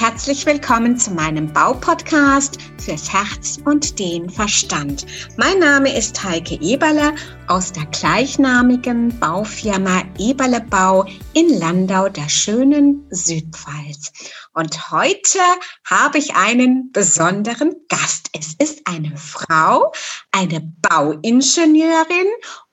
[0.00, 5.04] herzlich willkommen zu meinem Baupodcast fürs Herz und den Verstand.
[5.36, 7.14] Mein Name ist Heike Eberle
[7.48, 11.04] aus der gleichnamigen Baufirma Eberle Bau
[11.34, 14.10] in Landau der schönen Südpfalz.
[14.54, 15.38] Und heute
[15.84, 18.30] habe ich einen besonderen Gast.
[18.32, 19.92] Es ist eine Frau,
[20.32, 22.26] eine Bauingenieurin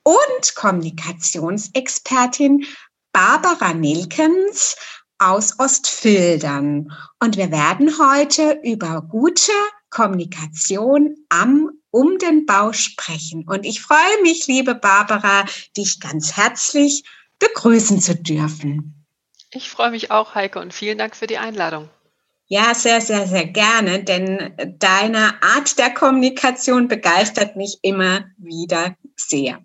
[0.04, 2.66] und Kommunikationsexpertin
[3.12, 4.78] Barbara Nilkens
[5.20, 6.92] aus Ostfildern.
[7.20, 9.52] Und wir werden heute über gute
[9.90, 13.48] Kommunikation am um den Bau sprechen.
[13.48, 17.04] Und ich freue mich, liebe Barbara, dich ganz herzlich
[17.40, 19.06] begrüßen zu dürfen.
[19.52, 21.90] Ich freue mich auch, Heike, und vielen Dank für die Einladung.
[22.50, 29.60] Ja, sehr, sehr, sehr gerne, denn deine Art der Kommunikation begeistert mich immer wieder sehr.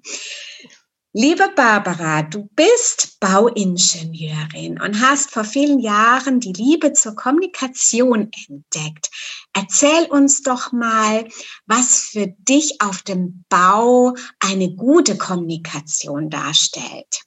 [1.15, 9.11] Liebe Barbara, du bist Bauingenieurin und hast vor vielen Jahren die Liebe zur Kommunikation entdeckt.
[9.53, 11.29] Erzähl uns doch mal,
[11.67, 17.25] was für dich auf dem Bau eine gute Kommunikation darstellt.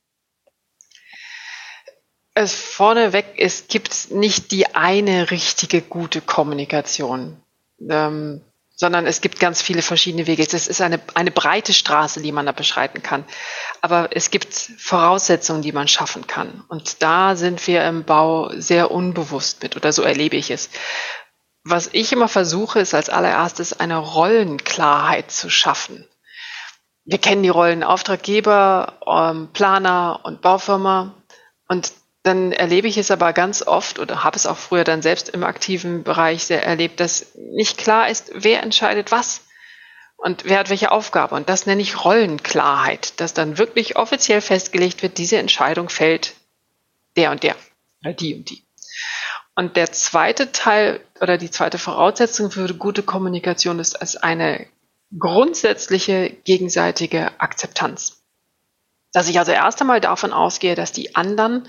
[2.34, 7.38] Es vorneweg, es gibt nicht die eine richtige gute Kommunikation.
[7.88, 8.42] Ähm,
[8.76, 10.44] sondern es gibt ganz viele verschiedene Wege.
[10.44, 13.24] Es ist eine, eine breite Straße, die man da beschreiten kann.
[13.82, 16.64] Aber es gibt Voraussetzungen, die man schaffen kann.
[16.68, 20.70] Und da sind wir im Bau sehr unbewusst mit, oder so erlebe ich es.
[21.64, 26.08] Was ich immer versuche, ist als allererstes eine Rollenklarheit zu schaffen.
[27.06, 31.16] Wir kennen die Rollen Auftraggeber, ähm, Planer und Baufirma.
[31.68, 31.94] Und
[32.26, 35.44] dann erlebe ich es aber ganz oft oder habe es auch früher dann selbst im
[35.44, 39.42] aktiven Bereich sehr erlebt, dass nicht klar ist, wer entscheidet was
[40.18, 41.36] und wer hat welche Aufgabe.
[41.36, 46.34] Und das nenne ich Rollenklarheit, dass dann wirklich offiziell festgelegt wird, diese Entscheidung fällt
[47.16, 47.56] der und der
[48.02, 48.66] oder die und die.
[49.54, 54.66] Und der zweite Teil oder die zweite Voraussetzung für gute Kommunikation ist als eine
[55.18, 58.24] grundsätzliche gegenseitige Akzeptanz.
[59.14, 61.68] Dass ich also erst einmal davon ausgehe, dass die anderen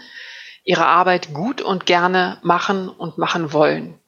[0.67, 3.99] ihre Arbeit gut und gerne machen und machen wollen.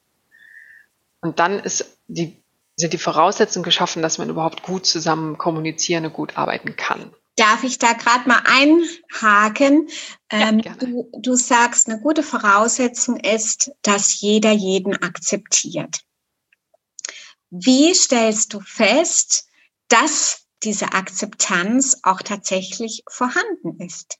[1.21, 2.37] Und dann ist die,
[2.75, 7.11] sind die Voraussetzungen geschaffen, dass man überhaupt gut zusammen kommunizieren und gut arbeiten kann.
[7.37, 9.87] Darf ich da gerade mal einhaken?
[10.31, 16.01] Ja, ähm, du, du sagst, eine gute Voraussetzung ist, dass jeder jeden akzeptiert.
[17.49, 19.47] Wie stellst du fest,
[19.87, 24.17] dass diese Akzeptanz auch tatsächlich vorhanden ist?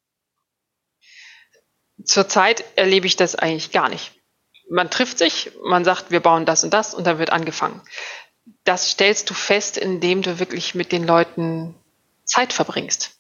[2.03, 4.11] Zurzeit erlebe ich das eigentlich gar nicht.
[4.69, 7.81] Man trifft sich, man sagt, wir bauen das und das und dann wird angefangen.
[8.63, 11.75] Das stellst du fest, indem du wirklich mit den Leuten
[12.23, 13.11] Zeit verbringst.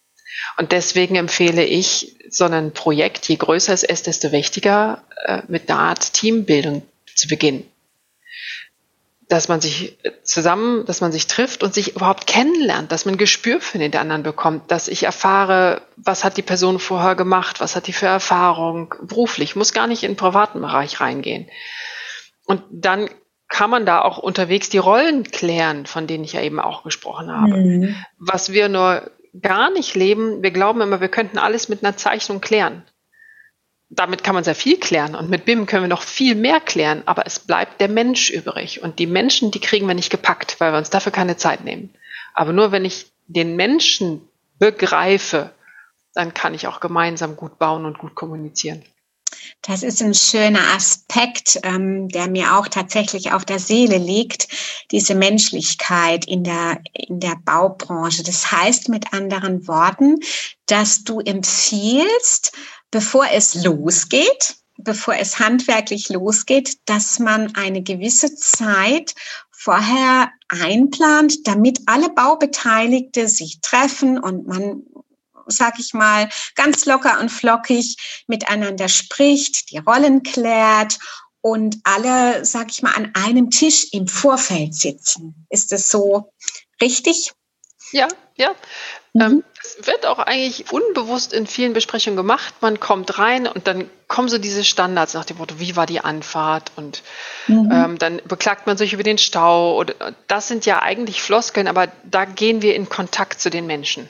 [0.57, 5.69] Und deswegen empfehle ich so ein Projekt, je größer es ist, desto wichtiger, äh, mit
[5.69, 6.83] einer Art Teambildung
[7.15, 7.69] zu beginnen
[9.29, 13.61] dass man sich zusammen, dass man sich trifft und sich überhaupt kennenlernt, dass man Gespür
[13.61, 17.85] für den anderen bekommt, dass ich erfahre, was hat die Person vorher gemacht, was hat
[17.85, 21.47] die für Erfahrung beruflich, muss gar nicht in den privaten Bereich reingehen.
[22.47, 23.07] Und dann
[23.47, 27.31] kann man da auch unterwegs die Rollen klären, von denen ich ja eben auch gesprochen
[27.31, 27.55] habe.
[27.55, 27.95] Mhm.
[28.17, 32.41] Was wir nur gar nicht leben, wir glauben immer, wir könnten alles mit einer Zeichnung
[32.41, 32.83] klären
[33.89, 37.01] damit kann man sehr viel klären und mit BIM können wir noch viel mehr klären,
[37.05, 40.71] aber es bleibt der Mensch übrig und die Menschen, die kriegen wir nicht gepackt, weil
[40.71, 41.93] wir uns dafür keine Zeit nehmen.
[42.35, 44.21] Aber nur wenn ich den Menschen
[44.59, 45.51] begreife,
[46.13, 48.83] dann kann ich auch gemeinsam gut bauen und gut kommunizieren.
[49.61, 54.47] Das ist ein schöner Aspekt, ähm, der mir auch tatsächlich auf der Seele liegt,
[54.91, 58.23] diese Menschlichkeit in der, in der Baubranche.
[58.23, 60.19] Das heißt mit anderen Worten,
[60.65, 62.53] dass du empfiehlst,
[62.89, 69.13] bevor es losgeht, bevor es handwerklich losgeht, dass man eine gewisse Zeit
[69.51, 74.83] vorher einplant, damit alle Baubeteiligte sich treffen und man
[75.47, 77.95] sag ich mal, ganz locker und flockig
[78.27, 80.99] miteinander spricht, die Rollen klärt
[81.41, 85.45] und alle, sag ich mal, an einem Tisch im Vorfeld sitzen.
[85.49, 86.31] Ist das so
[86.81, 87.31] richtig?
[87.91, 88.55] Ja, ja.
[89.13, 89.21] Mhm.
[89.21, 92.53] Ähm, es wird auch eigentlich unbewusst in vielen Besprechungen gemacht.
[92.61, 95.99] Man kommt rein und dann kommen so diese Standards nach dem Motto, wie war die
[95.99, 96.71] Anfahrt?
[96.75, 97.03] Und
[97.47, 97.69] mhm.
[97.71, 99.77] ähm, dann beklagt man sich über den Stau.
[99.77, 104.09] Oder, das sind ja eigentlich Floskeln, aber da gehen wir in Kontakt zu den Menschen.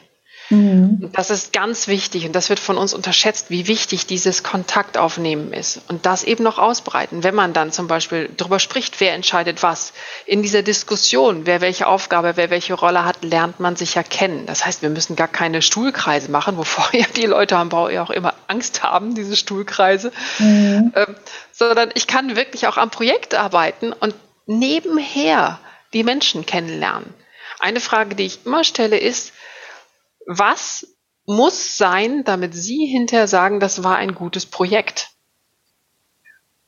[0.49, 1.11] Mhm.
[1.13, 5.81] Das ist ganz wichtig und das wird von uns unterschätzt, wie wichtig dieses Kontaktaufnehmen ist
[5.87, 9.93] und das eben noch ausbreiten, wenn man dann zum Beispiel darüber spricht, wer entscheidet was.
[10.25, 14.45] In dieser Diskussion, wer welche Aufgabe, wer welche Rolle hat, lernt man sich ja kennen.
[14.47, 18.03] Das heißt, wir müssen gar keine Stuhlkreise machen, wovor ja die Leute am Bau ja
[18.03, 20.93] auch immer Angst haben, diese Stuhlkreise, mhm.
[20.95, 21.15] ähm,
[21.51, 24.15] sondern ich kann wirklich auch am Projekt arbeiten und
[24.47, 25.59] nebenher
[25.93, 27.13] die Menschen kennenlernen.
[27.59, 29.33] Eine Frage, die ich immer stelle, ist,
[30.29, 30.95] was
[31.25, 35.09] muss sein, damit Sie hinterher sagen, das war ein gutes Projekt?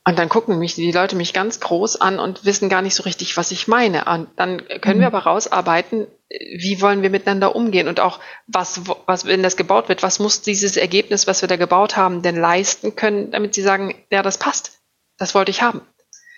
[0.04, 3.04] Und dann gucken mich die Leute mich ganz groß an und wissen gar nicht so
[3.04, 4.04] richtig, was ich meine.
[4.06, 5.14] Und dann können wir mhm.
[5.14, 8.18] aber rausarbeiten, wie wollen wir miteinander umgehen und auch
[8.48, 12.22] was, was, wenn das gebaut wird, was muss dieses Ergebnis, was wir da gebaut haben,
[12.22, 14.80] denn leisten können, damit sie sagen, ja, das passt.
[15.18, 15.82] Das wollte ich haben.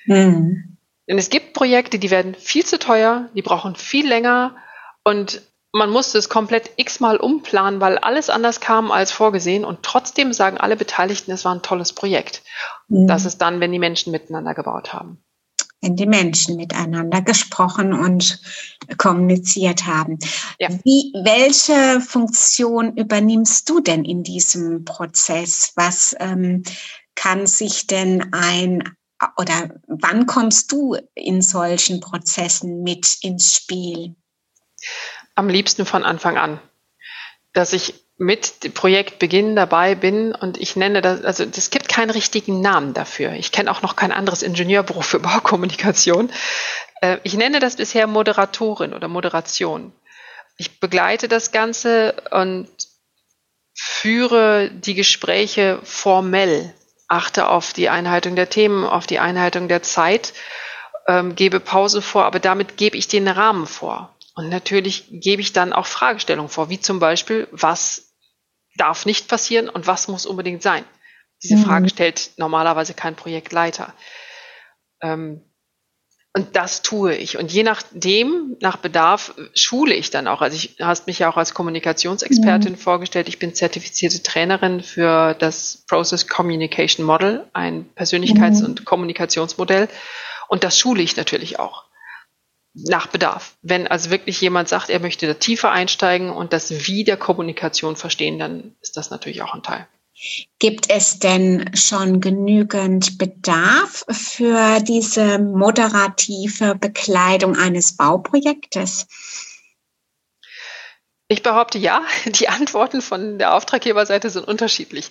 [0.05, 0.77] Mhm.
[1.09, 4.57] Denn es gibt Projekte, die werden viel zu teuer, die brauchen viel länger
[5.05, 5.41] und
[5.75, 10.57] man musste es komplett x-mal umplanen, weil alles anders kam als vorgesehen und trotzdem sagen
[10.57, 12.45] alle Beteiligten, es war ein tolles Projekt.
[12.87, 13.09] Mhm.
[13.09, 15.19] Das ist dann, wenn die Menschen miteinander gebaut haben.
[15.81, 18.41] Wenn die Menschen miteinander gesprochen und
[18.99, 20.21] kommuniziert haben.
[20.61, 20.69] Ja.
[20.85, 25.73] Wie, welche Funktion übernimmst du denn in diesem Prozess?
[25.75, 26.63] Was ähm,
[27.17, 28.97] kann sich denn ein
[29.37, 34.15] oder wann kommst du in solchen Prozessen mit ins Spiel?
[35.35, 36.61] Am liebsten von Anfang an.
[37.53, 42.11] Dass ich mit dem Projektbeginn dabei bin und ich nenne das, also es gibt keinen
[42.11, 43.33] richtigen Namen dafür.
[43.33, 46.31] Ich kenne auch noch kein anderes Ingenieurbüro für Baukommunikation.
[47.01, 49.93] Äh, ich nenne das bisher Moderatorin oder Moderation.
[50.57, 52.69] Ich begleite das Ganze und
[53.75, 56.73] führe die Gespräche formell,
[57.09, 60.33] achte auf die Einhaltung der Themen, auf die Einhaltung der Zeit,
[61.09, 64.14] ähm, gebe Pause vor, aber damit gebe ich den Rahmen vor.
[64.35, 68.15] Und natürlich gebe ich dann auch Fragestellungen vor, wie zum Beispiel, was
[68.77, 70.85] darf nicht passieren und was muss unbedingt sein.
[71.43, 71.65] Diese mhm.
[71.65, 73.95] Frage stellt normalerweise kein Projektleiter.
[75.01, 75.43] Ähm,
[76.37, 77.39] und das tue ich.
[77.39, 80.41] Und je nachdem, nach Bedarf, schule ich dann auch.
[80.41, 82.77] Also ich hast mich ja auch als Kommunikationsexpertin mhm.
[82.77, 83.29] vorgestellt.
[83.29, 88.65] Ich bin zertifizierte Trainerin für das Process Communication Model, ein Persönlichkeits- mhm.
[88.65, 89.89] und Kommunikationsmodell.
[90.49, 91.84] Und das schule ich natürlich auch
[92.75, 93.57] nach Bedarf.
[93.63, 97.97] Wenn also wirklich jemand sagt, er möchte da tiefer einsteigen und das Wie der Kommunikation
[97.97, 99.87] verstehen, dann ist das natürlich auch ein Teil.
[100.59, 109.07] Gibt es denn schon genügend Bedarf für diese moderative Bekleidung eines Bauprojektes?
[111.29, 112.03] Ich behaupte ja.
[112.27, 115.11] Die Antworten von der Auftraggeberseite sind unterschiedlich.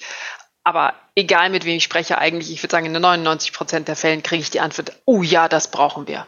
[0.63, 4.23] Aber egal mit wem ich spreche, eigentlich, ich würde sagen, in 99 Prozent der Fällen
[4.23, 6.25] kriege ich die Antwort, oh ja, das brauchen wir.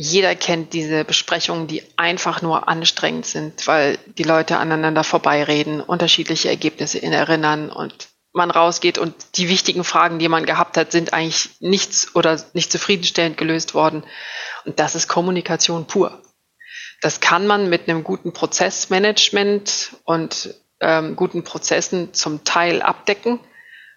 [0.00, 6.48] Jeder kennt diese Besprechungen, die einfach nur anstrengend sind, weil die Leute aneinander vorbeireden, unterschiedliche
[6.48, 11.12] Ergebnisse in erinnern und man rausgeht und die wichtigen Fragen, die man gehabt hat, sind
[11.12, 14.04] eigentlich nichts oder nicht zufriedenstellend gelöst worden.
[14.64, 16.22] Und das ist Kommunikation pur.
[17.00, 23.40] Das kann man mit einem guten Prozessmanagement und ähm, guten Prozessen zum Teil abdecken.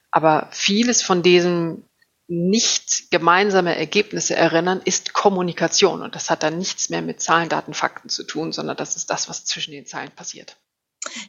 [0.09, 1.83] Aber vieles von diesem
[2.31, 6.01] nicht gemeinsame Ergebnisse erinnern, ist Kommunikation.
[6.01, 9.09] Und das hat dann nichts mehr mit Zahlen, Daten, Fakten zu tun, sondern das ist
[9.09, 10.57] das, was zwischen den Zeilen passiert.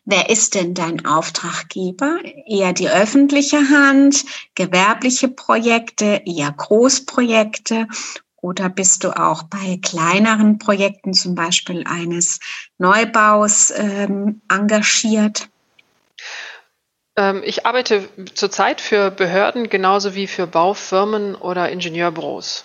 [0.05, 2.21] Wer ist denn dein Auftraggeber?
[2.47, 7.89] Eher die öffentliche Hand, gewerbliche Projekte, eher Großprojekte
[8.41, 12.39] oder bist du auch bei kleineren Projekten, zum Beispiel eines
[12.79, 15.49] Neubaus, ähm, engagiert?
[17.17, 22.65] Ähm, ich arbeite zurzeit für Behörden genauso wie für Baufirmen oder Ingenieurbüros.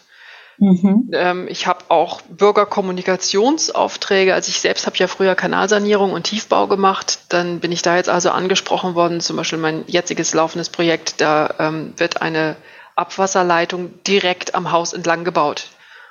[0.59, 1.11] Mhm.
[1.13, 4.33] Ähm, ich habe auch Bürgerkommunikationsaufträge.
[4.33, 7.19] Also ich selbst habe ja früher Kanalsanierung und Tiefbau gemacht.
[7.29, 9.21] Dann bin ich da jetzt also angesprochen worden.
[9.21, 12.55] Zum Beispiel mein jetziges laufendes Projekt, da ähm, wird eine
[12.95, 15.67] Abwasserleitung direkt am Haus entlang gebaut.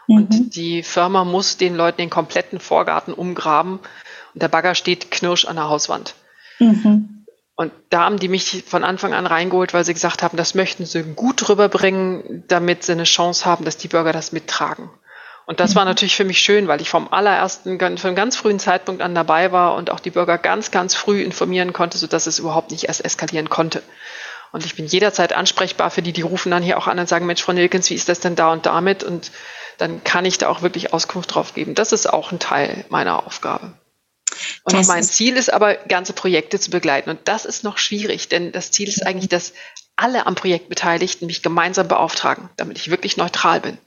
[0.06, 0.16] Mhm.
[0.16, 3.80] Und die Firma muss den Leuten den kompletten Vorgarten umgraben.
[4.34, 6.14] Und der Bagger steht knirsch an der Hauswand.
[6.60, 7.15] Mhm.
[7.56, 10.84] Und da haben die mich von Anfang an reingeholt, weil sie gesagt haben, das möchten
[10.84, 14.90] sie gut rüberbringen, damit sie eine Chance haben, dass die Bürger das mittragen.
[15.46, 15.90] Und das war mhm.
[15.90, 19.75] natürlich für mich schön, weil ich vom allerersten, von ganz frühen Zeitpunkt an dabei war
[19.75, 23.48] und auch die Bürger ganz, ganz früh informieren konnte, sodass es überhaupt nicht erst eskalieren
[23.48, 23.82] konnte.
[24.52, 27.26] Und ich bin jederzeit ansprechbar für die, die rufen dann hier auch an und sagen,
[27.26, 29.02] Mensch, Frau Nilkens, wie ist das denn da und damit?
[29.02, 29.30] Und
[29.78, 31.75] dann kann ich da auch wirklich Auskunft drauf geben.
[31.75, 33.72] Das ist auch ein Teil meiner Aufgabe.
[34.64, 37.10] Und das mein Ziel ist aber, ganze Projekte zu begleiten.
[37.10, 39.52] Und das ist noch schwierig, denn das Ziel ist eigentlich, dass
[39.96, 43.78] alle am Projekt Beteiligten mich gemeinsam beauftragen, damit ich wirklich neutral bin.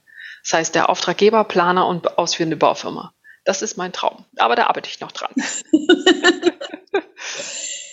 [0.42, 3.14] Das heißt, der Auftraggeber, Planer und ausführende Baufirma.
[3.44, 4.24] Das ist mein Traum.
[4.36, 5.32] Aber da arbeite ich noch dran.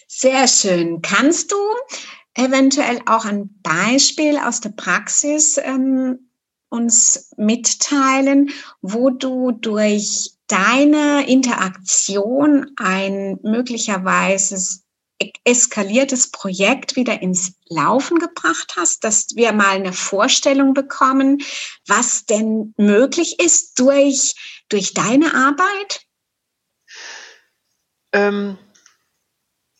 [0.07, 1.01] Sehr schön.
[1.01, 1.57] Kannst du
[2.33, 6.31] eventuell auch ein Beispiel aus der Praxis ähm,
[6.69, 8.49] uns mitteilen,
[8.81, 14.81] wo du durch deine Interaktion ein möglicherweise
[15.43, 21.39] eskaliertes Projekt wieder ins Laufen gebracht hast, dass wir mal eine Vorstellung bekommen,
[21.87, 24.35] was denn möglich ist durch,
[24.69, 26.01] durch deine Arbeit?
[28.13, 28.57] Ähm,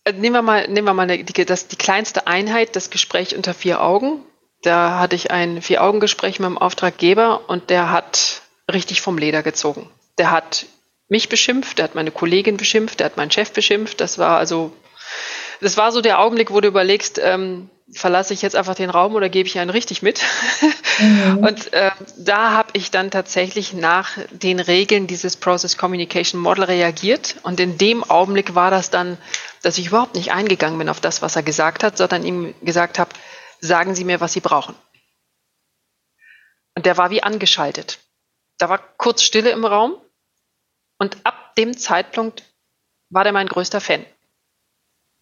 [0.03, 3.53] äh, nehmen wir mal, nehmen wir mal die, das, die kleinste Einheit, das Gespräch unter
[3.53, 4.23] vier Augen.
[4.63, 9.89] Da hatte ich ein Vier-Augen-Gespräch mit dem Auftraggeber und der hat richtig vom Leder gezogen.
[10.17, 10.65] Der hat
[11.09, 14.01] mich beschimpft, der hat meine Kollegin beschimpft, der hat meinen Chef beschimpft.
[14.01, 14.73] Das war also,
[15.61, 19.15] das war so der Augenblick, wo du überlegst, ähm, verlasse ich jetzt einfach den Raum
[19.15, 20.21] oder gebe ich einen richtig mit?
[20.99, 21.37] Mhm.
[21.37, 27.35] Und äh, da habe ich dann tatsächlich nach den Regeln dieses Process Communication Model reagiert.
[27.43, 29.17] Und in dem Augenblick war das dann,
[29.61, 32.99] dass ich überhaupt nicht eingegangen bin auf das, was er gesagt hat, sondern ihm gesagt
[32.99, 33.11] habe,
[33.61, 34.75] sagen Sie mir, was Sie brauchen.
[36.75, 37.99] Und der war wie angeschaltet.
[38.57, 40.01] Da war kurz Stille im Raum.
[40.99, 42.43] Und ab dem Zeitpunkt
[43.09, 44.05] war der mein größter Fan.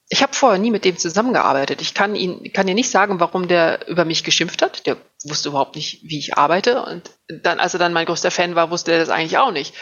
[0.08, 1.82] Ich habe vorher nie mit dem zusammengearbeitet.
[1.82, 4.86] Ich kann ihn, kann dir nicht sagen, warum der über mich geschimpft hat.
[4.86, 6.84] Der wusste überhaupt nicht, wie ich arbeite.
[6.84, 9.74] Und dann, als er dann mein größter Fan war, wusste er das eigentlich auch nicht.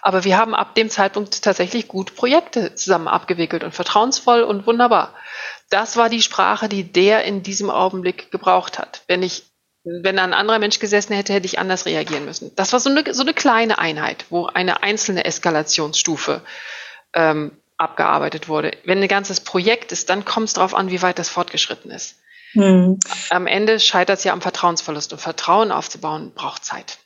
[0.00, 5.14] Aber wir haben ab dem Zeitpunkt tatsächlich gut Projekte zusammen abgewickelt und vertrauensvoll und wunderbar.
[5.70, 9.02] Das war die Sprache, die der in diesem Augenblick gebraucht hat.
[9.08, 9.44] Wenn ich,
[9.84, 12.54] wenn ein anderer Mensch gesessen hätte, hätte ich anders reagieren müssen.
[12.56, 16.40] Das war so eine, so eine kleine Einheit, wo eine einzelne Eskalationsstufe
[17.12, 18.72] ähm, abgearbeitet wurde.
[18.84, 22.16] Wenn ein ganzes Projekt ist, dann kommt es darauf an, wie weit das fortgeschritten ist.
[22.52, 22.98] Hm.
[23.30, 26.98] Am Ende scheitert es ja am Vertrauensverlust und Vertrauen aufzubauen braucht Zeit.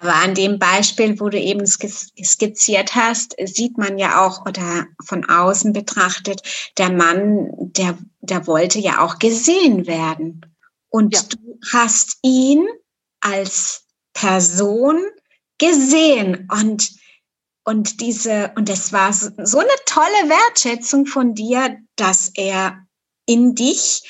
[0.00, 5.28] Aber an dem Beispiel, wo du eben skizziert hast, sieht man ja auch oder von
[5.28, 6.42] außen betrachtet,
[6.78, 10.51] der Mann, der, der wollte ja auch gesehen werden.
[10.92, 11.22] Und ja.
[11.22, 12.68] du hast ihn
[13.20, 15.02] als Person
[15.58, 16.90] gesehen und
[17.64, 22.84] und diese, und es war so, so eine tolle Wertschätzung von dir, dass er
[23.24, 24.02] in dich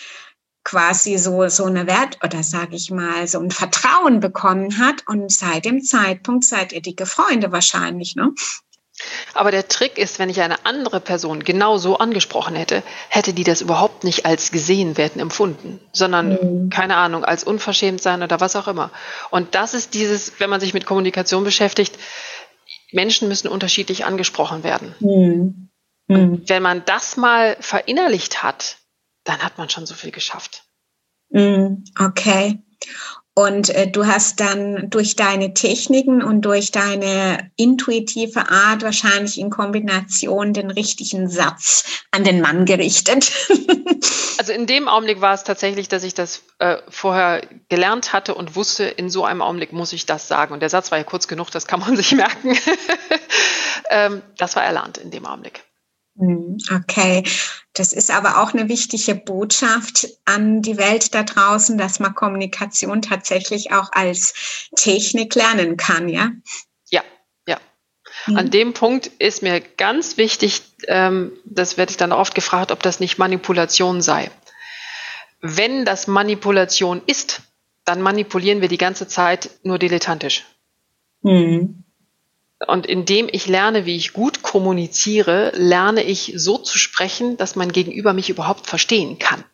[0.64, 5.06] quasi so, so eine Wert oder sage ich mal, so ein Vertrauen bekommen hat.
[5.06, 8.32] Und seit dem Zeitpunkt seid ihr dicke Freunde wahrscheinlich, ne?
[9.34, 13.44] Aber der Trick ist, wenn ich eine andere Person genau so angesprochen hätte, hätte die
[13.44, 16.70] das überhaupt nicht als gesehen werden empfunden, sondern, mhm.
[16.70, 18.90] keine Ahnung, als unverschämt sein oder was auch immer.
[19.30, 21.98] Und das ist dieses, wenn man sich mit Kommunikation beschäftigt,
[22.92, 24.94] Menschen müssen unterschiedlich angesprochen werden.
[25.00, 25.70] Mhm.
[26.08, 26.42] Mhm.
[26.46, 28.78] Wenn man das mal verinnerlicht hat,
[29.24, 30.64] dann hat man schon so viel geschafft.
[31.30, 31.84] Mhm.
[31.98, 32.62] Okay.
[33.34, 39.48] Und äh, du hast dann durch deine Techniken und durch deine intuitive Art wahrscheinlich in
[39.48, 43.32] Kombination den richtigen Satz an den Mann gerichtet.
[44.38, 48.54] also in dem Augenblick war es tatsächlich, dass ich das äh, vorher gelernt hatte und
[48.54, 50.52] wusste, in so einem Augenblick muss ich das sagen.
[50.52, 52.54] Und der Satz war ja kurz genug, das kann man sich merken.
[53.90, 55.64] ähm, das war erlernt in dem Augenblick.
[56.18, 57.24] Hm, okay,
[57.72, 63.00] das ist aber auch eine wichtige Botschaft an die Welt da draußen, dass man Kommunikation
[63.00, 66.32] tatsächlich auch als Technik lernen kann, ja?
[66.90, 67.02] Ja,
[67.46, 67.58] ja.
[68.26, 68.36] Mhm.
[68.36, 72.82] An dem Punkt ist mir ganz wichtig, ähm, das werde ich dann oft gefragt, ob
[72.82, 74.30] das nicht Manipulation sei.
[75.40, 77.40] Wenn das Manipulation ist,
[77.84, 80.44] dann manipulieren wir die ganze Zeit nur dilettantisch.
[81.22, 81.84] Mhm.
[82.66, 87.72] Und indem ich lerne, wie ich gut kommuniziere, lerne ich so zu sprechen, dass mein
[87.72, 89.44] Gegenüber mich überhaupt verstehen kann.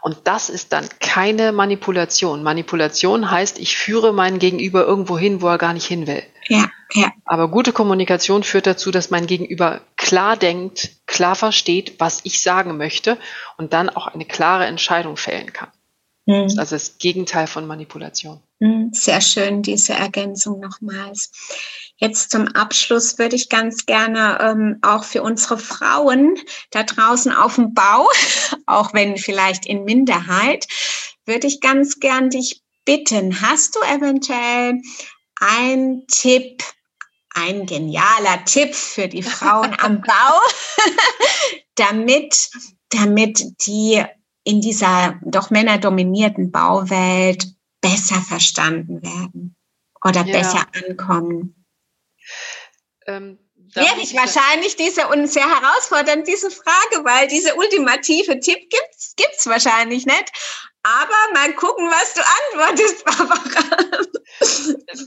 [0.00, 2.42] Und das ist dann keine Manipulation.
[2.42, 6.22] Manipulation heißt, ich führe meinen Gegenüber irgendwo hin, wo er gar nicht hin will.
[6.46, 7.12] Ja, ja.
[7.24, 12.76] Aber gute Kommunikation führt dazu, dass mein Gegenüber klar denkt, klar versteht, was ich sagen
[12.76, 13.18] möchte
[13.56, 15.70] und dann auch eine klare Entscheidung fällen kann.
[16.26, 16.44] Mhm.
[16.44, 18.40] Das ist also das Gegenteil von Manipulation.
[18.60, 18.90] Mhm.
[18.92, 21.30] Sehr schön, diese Ergänzung nochmals.
[21.96, 26.36] Jetzt zum Abschluss würde ich ganz gerne ähm, auch für unsere Frauen
[26.70, 28.08] da draußen auf dem Bau,
[28.66, 30.66] auch wenn vielleicht in Minderheit,
[31.24, 34.80] würde ich ganz gern dich bitten, hast du eventuell
[35.40, 36.64] ein Tipp,
[37.34, 40.40] ein genialer Tipp für die Frauen am Bau,
[41.76, 42.50] damit,
[42.90, 44.02] damit die
[44.42, 49.56] in dieser doch männerdominierten Bauwelt besser verstanden werden
[50.04, 50.32] oder ja.
[50.32, 51.64] besser ankommen?
[53.06, 53.38] Ähm,
[54.00, 60.06] ich wahrscheinlich diese und sehr herausfordernd, diese Frage, weil diese ultimative Tipp gibt's, gibt's wahrscheinlich
[60.06, 60.32] nicht.
[60.82, 62.22] Aber mal gucken, was du
[62.64, 64.02] antwortest, Barbara.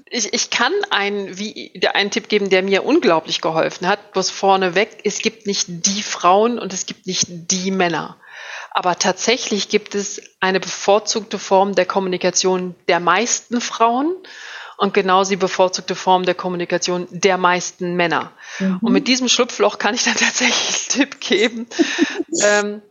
[0.09, 4.11] Ich, ich kann einen, wie, einen Tipp geben, der mir unglaublich geholfen hat.
[4.11, 8.20] Bloß vorneweg, es gibt nicht die Frauen und es gibt nicht die Männer.
[8.71, 14.15] Aber tatsächlich gibt es eine bevorzugte Form der Kommunikation der meisten Frauen
[14.77, 18.31] und genau die bevorzugte Form der Kommunikation der meisten Männer.
[18.59, 18.79] Mhm.
[18.81, 21.67] Und mit diesem Schlupfloch kann ich dann tatsächlich einen Tipp geben.
[22.43, 22.81] ähm,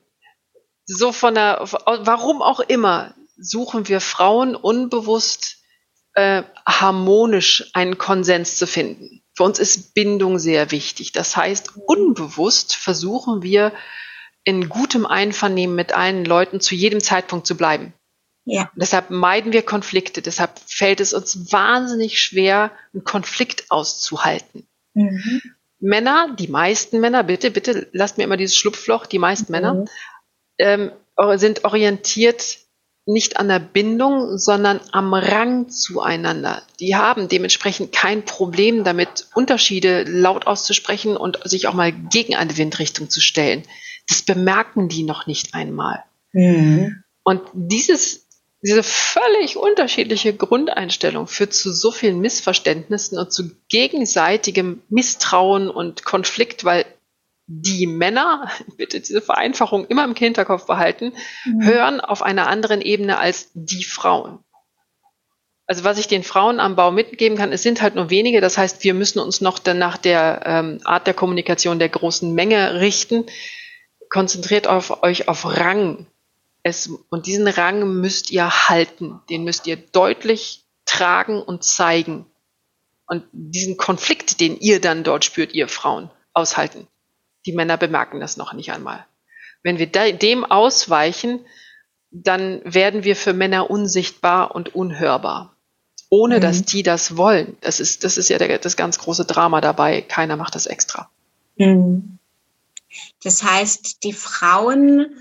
[0.85, 5.57] so von der, warum auch immer, suchen wir Frauen unbewusst
[6.15, 9.23] äh, harmonisch einen Konsens zu finden.
[9.35, 11.13] Für uns ist Bindung sehr wichtig.
[11.13, 13.73] Das heißt, unbewusst versuchen wir
[14.45, 17.93] in gutem Einvernehmen mit allen Leuten zu jedem Zeitpunkt zu bleiben.
[18.45, 18.71] Ja.
[18.75, 20.23] Deshalb meiden wir Konflikte.
[20.23, 24.67] Deshalb fällt es uns wahnsinnig schwer, einen Konflikt auszuhalten.
[24.95, 25.41] Mhm.
[25.79, 29.61] Männer, die meisten Männer, bitte, bitte lasst mir immer dieses Schlupfloch, die meisten mhm.
[29.61, 29.85] Männer
[30.59, 30.93] ähm,
[31.37, 32.59] sind orientiert
[33.07, 36.63] nicht an der Bindung, sondern am Rang zueinander.
[36.81, 42.57] Die haben dementsprechend kein Problem damit, Unterschiede laut auszusprechen und sich auch mal gegen eine
[42.57, 43.65] Windrichtung zu stellen.
[44.11, 46.03] Das bemerken die noch nicht einmal.
[46.33, 47.05] Mhm.
[47.23, 48.27] Und dieses,
[48.61, 56.65] diese völlig unterschiedliche Grundeinstellung führt zu so vielen Missverständnissen und zu gegenseitigem Misstrauen und Konflikt,
[56.65, 56.85] weil
[57.47, 61.13] die Männer, bitte diese Vereinfachung immer im Hinterkopf behalten,
[61.45, 61.65] mhm.
[61.65, 64.41] hören auf einer anderen Ebene als die Frauen.
[65.67, 68.41] Also was ich den Frauen am Bau mitgeben kann, es sind halt nur wenige.
[68.41, 72.35] Das heißt, wir müssen uns noch dann nach der ähm, Art der Kommunikation der großen
[72.35, 73.27] Menge richten.
[74.11, 76.07] Konzentriert auf euch auf Rang.
[76.63, 79.21] Es, und diesen Rang müsst ihr halten.
[79.31, 82.27] Den müsst ihr deutlich tragen und zeigen.
[83.07, 86.87] Und diesen Konflikt, den ihr dann dort spürt, ihr Frauen, aushalten.
[87.47, 89.07] Die Männer bemerken das noch nicht einmal.
[89.63, 91.41] Wenn wir dem ausweichen,
[92.11, 95.55] dann werden wir für Männer unsichtbar und unhörbar.
[96.09, 96.41] Ohne mhm.
[96.41, 97.57] dass die das wollen.
[97.61, 100.03] Das ist, das ist ja der, das ganz große Drama dabei.
[100.03, 101.09] Keiner macht das extra.
[101.57, 102.20] Mhm.
[103.23, 105.17] Das heißt, die Frauen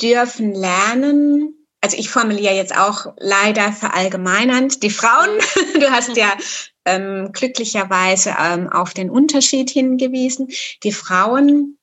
[0.00, 5.30] dürfen lernen, also ich formuliere jetzt auch leider verallgemeinernd, die Frauen,
[5.80, 6.36] du hast ja
[6.84, 10.48] ähm, glücklicherweise ähm, auf den Unterschied hingewiesen.
[10.82, 11.78] Die Frauen,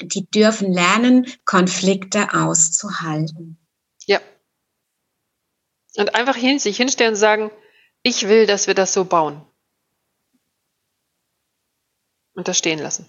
[0.00, 3.58] die dürfen lernen, Konflikte auszuhalten.
[4.06, 4.20] Ja.
[5.96, 7.50] Und einfach hin, sich hinstellen und sagen,
[8.02, 9.44] ich will, dass wir das so bauen.
[12.34, 13.06] Und das stehen lassen.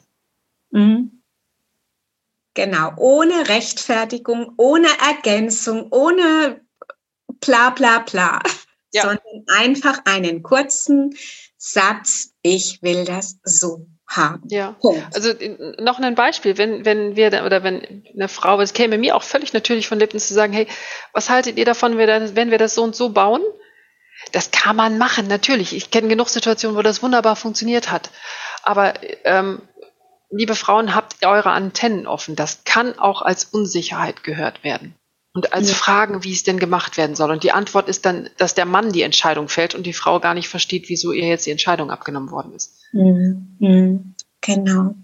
[2.60, 6.60] Genau, ohne Rechtfertigung, ohne Ergänzung, ohne
[7.40, 8.42] bla bla bla
[8.92, 9.04] ja.
[9.04, 11.16] sondern einfach einen kurzen
[11.58, 14.44] Satz, ich will das so haben.
[14.50, 14.76] Ja.
[14.82, 15.16] Punkt.
[15.16, 15.34] Also
[15.80, 19.54] noch ein Beispiel, wenn, wenn wir oder wenn eine Frau, es käme mir auch völlig
[19.54, 20.68] natürlich von Lippen zu sagen, hey,
[21.14, 23.42] was haltet ihr davon, wenn wir das so und so bauen?
[24.32, 25.74] Das kann man machen, natürlich.
[25.74, 28.10] Ich kenne genug Situationen, wo das wunderbar funktioniert hat.
[28.64, 28.94] Aber
[29.24, 29.62] ähm,
[30.30, 32.36] liebe Frauen, habt eure Antennen offen.
[32.36, 34.96] Das kann auch als Unsicherheit gehört werden
[35.34, 35.76] und als ja.
[35.76, 37.32] Fragen, wie es denn gemacht werden soll.
[37.32, 40.34] Und die Antwort ist dann, dass der Mann die Entscheidung fällt und die Frau gar
[40.34, 42.78] nicht versteht, wieso ihr jetzt die Entscheidung abgenommen worden ist.
[42.92, 43.58] Mhm.
[43.60, 44.16] mhm.
[44.42, 44.96] Genau.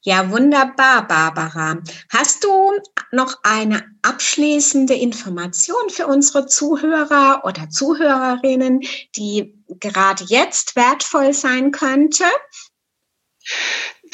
[0.00, 1.78] Ja, wunderbar, Barbara.
[2.10, 2.72] Hast du
[3.10, 8.82] noch eine abschließende Information für unsere Zuhörer oder Zuhörerinnen,
[9.16, 12.24] die gerade jetzt wertvoll sein könnte?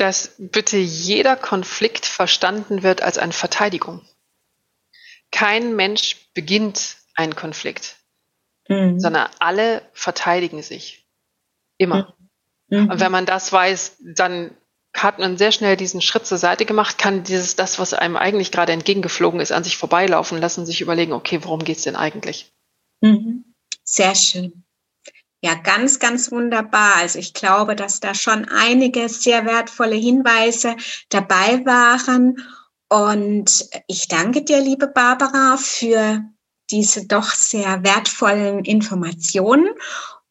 [0.01, 4.03] Dass bitte jeder Konflikt verstanden wird als eine Verteidigung
[5.31, 7.97] kein Mensch beginnt einen Konflikt,
[8.69, 8.99] mhm.
[8.99, 11.07] sondern alle verteidigen sich.
[11.79, 12.15] Immer.
[12.69, 12.91] Mhm.
[12.91, 14.57] Und wenn man das weiß, dann
[14.95, 18.51] hat man sehr schnell diesen Schritt zur Seite gemacht, kann dieses, das, was einem eigentlich
[18.51, 22.53] gerade entgegengeflogen ist, an sich vorbeilaufen lassen, sich überlegen, okay, worum geht's denn eigentlich?
[23.01, 23.55] Mhm.
[23.85, 24.65] Sehr schön.
[25.43, 26.97] Ja, ganz, ganz wunderbar.
[26.97, 30.77] Also ich glaube, dass da schon einige sehr wertvolle Hinweise
[31.09, 32.37] dabei waren.
[32.89, 36.23] Und ich danke dir, liebe Barbara, für
[36.71, 39.69] diese doch sehr wertvollen Informationen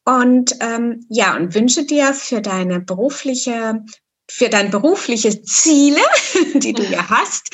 [0.06, 3.84] und ähm, ja und wünsche dir für deine berufliche
[4.30, 6.02] für dein berufliche Ziele,
[6.56, 7.50] die du ja hast,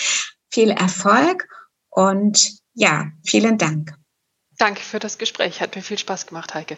[0.51, 1.47] viel Erfolg
[1.89, 3.95] und ja vielen Dank.
[4.57, 6.77] Danke für das Gespräch, hat mir viel Spaß gemacht, Heike.